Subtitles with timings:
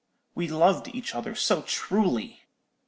[0.33, 2.47] We loved each other so truly!